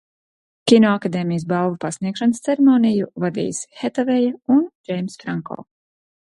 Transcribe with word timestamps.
Kinoakadēmijas 0.69 1.43
balvu 1.51 1.77
pasniegšanas 1.83 2.41
ceremoniju 2.47 3.11
vadīs 3.25 3.61
Hetaveja 3.83 4.33
un 4.57 4.65
Džeimss 4.89 5.23
Franko. 5.27 5.61